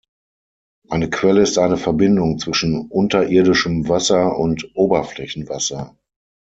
Eine 0.89 1.11
Quelle 1.11 1.43
ist 1.43 1.59
eine 1.59 1.77
Verbindung 1.77 2.39
zwischen 2.39 2.89
unterirdischem 2.89 3.87
Wasser 3.87 4.35
und 4.35 4.71
Oberflächenwasser. 4.75 5.95